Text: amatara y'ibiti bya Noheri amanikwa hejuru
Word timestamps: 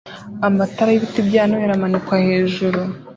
amatara 0.47 0.89
y'ibiti 0.91 1.19
bya 1.27 1.43
Noheri 1.47 1.73
amanikwa 1.75 2.15
hejuru 2.27 2.79